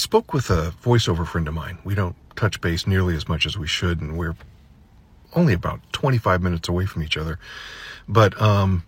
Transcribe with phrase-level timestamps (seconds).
[0.00, 1.78] spoke with a voiceover friend of mine.
[1.84, 4.36] We don't touch base nearly as much as we should, and we're
[5.34, 7.38] only about 25 minutes away from each other.
[8.08, 8.84] But um,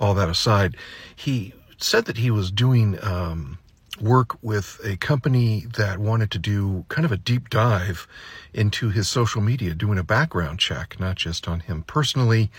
[0.00, 0.76] all that aside,
[1.14, 3.58] he said that he was doing um,
[4.00, 8.06] work with a company that wanted to do kind of a deep dive
[8.52, 12.50] into his social media, doing a background check, not just on him personally,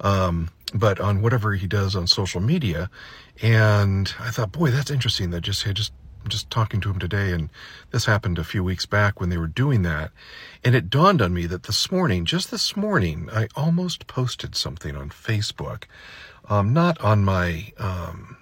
[0.00, 2.90] um, but on whatever he does on social media.
[3.42, 5.30] And I thought, boy, that's interesting.
[5.30, 5.92] That just just
[6.28, 7.50] just talking to him today, and
[7.90, 10.10] this happened a few weeks back when they were doing that.
[10.64, 14.96] And it dawned on me that this morning, just this morning, I almost posted something
[14.96, 15.84] on Facebook,
[16.48, 18.36] um, not on my um,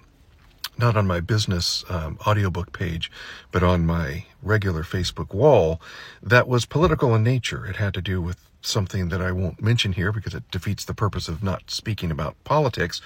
[0.77, 3.11] not on my business um, audiobook page,
[3.51, 5.81] but on my regular Facebook wall
[6.21, 7.65] that was political in nature.
[7.65, 10.93] It had to do with something that I won't mention here because it defeats the
[10.93, 13.01] purpose of not speaking about politics,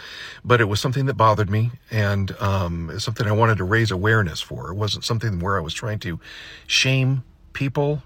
[0.45, 4.39] but it was something that bothered me and um, something I wanted to raise awareness
[4.39, 4.71] for.
[4.71, 6.19] It wasn't something where I was trying to
[6.67, 8.03] shame people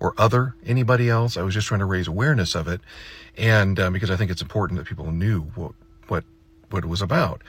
[0.00, 1.36] or other anybody else.
[1.36, 2.80] I was just trying to raise awareness of it,
[3.36, 5.72] and um, because I think it's important that people knew what
[6.08, 6.24] what
[6.70, 7.42] what it was about.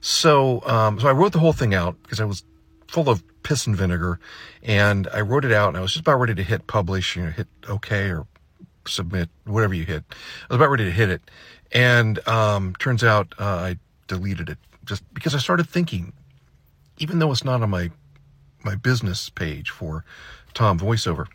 [0.00, 2.44] So, um, so I wrote the whole thing out because I was
[2.88, 4.20] full of piss and vinegar,
[4.62, 7.24] and I wrote it out, and I was just about ready to hit publish, you
[7.24, 8.26] know, hit OK or
[8.86, 10.04] submit, whatever you hit.
[10.10, 11.22] I was about ready to hit it,
[11.72, 16.12] and um, turns out uh, I deleted it just because I started thinking,
[16.98, 17.90] even though it's not on my
[18.62, 20.04] my business page for
[20.54, 21.26] Tom VoiceOver,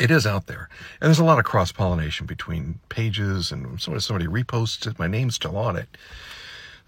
[0.00, 0.68] it is out there.
[1.00, 5.06] And there's a lot of cross pollination between pages, and somebody, somebody reposts it, my
[5.06, 5.96] name's still on it.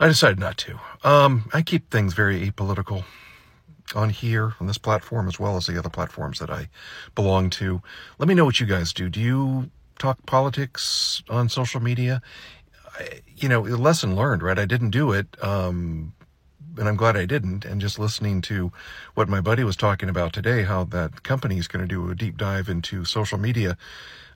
[0.01, 0.81] I decided not to.
[1.05, 3.05] Um, I keep things very apolitical
[3.95, 6.69] on here, on this platform, as well as the other platforms that I
[7.15, 7.83] belong to.
[8.19, 9.11] Let me know what you guys do.
[9.11, 12.23] Do you talk politics on social media?
[12.99, 14.59] I, you know, the lesson learned, right?
[14.59, 15.27] I didn't do it.
[15.43, 16.15] Um,
[16.79, 17.65] and I'm glad I didn't.
[17.65, 18.73] And just listening to
[19.15, 22.15] what my buddy was talking about today, how that company is going to do a
[22.15, 23.77] deep dive into social media,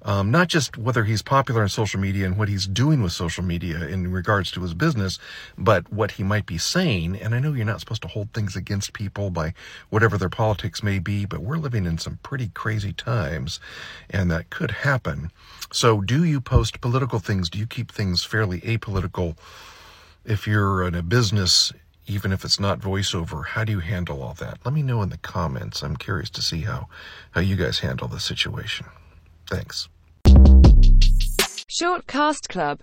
[0.03, 3.43] um, not just whether he's popular on social media and what he's doing with social
[3.43, 5.19] media in regards to his business,
[5.57, 7.17] but what he might be saying.
[7.17, 9.55] And I know you're not supposed to hold things against people by
[9.89, 13.59] whatever their politics may be, but we're living in some pretty crazy times,
[14.11, 15.33] and that could happen.
[15.73, 17.51] So, do you post political things?
[17.51, 19.37] Do you keep things fairly apolitical?
[20.25, 21.73] If you're in a business
[22.07, 24.59] even if it's not voiceover how do you handle all that?
[24.65, 25.83] Let me know in the comments.
[25.83, 26.89] I'm curious to see how
[27.33, 28.87] how you guys handle the situation.
[29.49, 29.89] Thanks.
[31.69, 32.75] Shortcast club